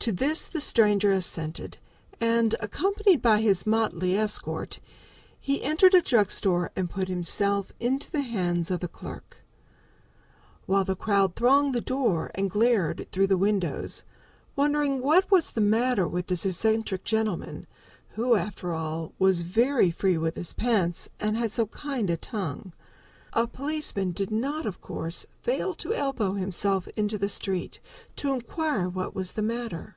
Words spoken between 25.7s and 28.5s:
to elbow himself into the store, to